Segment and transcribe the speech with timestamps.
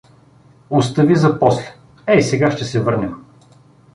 [0.79, 1.75] Остави за после,
[2.09, 3.15] ей сега ще се върнем!